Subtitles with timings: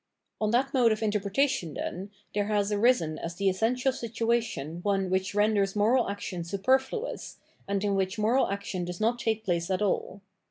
[0.39, 5.35] On that mode of interpretation, then, there has arisen as the essential situation one which
[5.35, 10.23] renders moral action superfluous and in which moral action does not take place at all.